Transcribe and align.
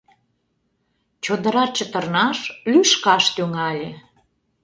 Чодыра 1.23 1.65
чытырнаш, 1.75 2.39
лӱшкаш 2.71 3.23
тӱҥале. 3.35 3.89